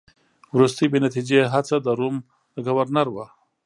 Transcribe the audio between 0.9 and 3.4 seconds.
بې نتیجې هڅه د روم د ګورنر وه.